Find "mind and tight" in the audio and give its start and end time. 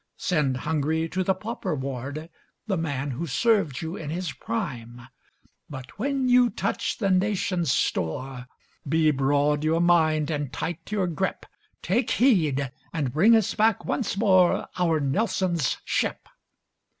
9.79-10.91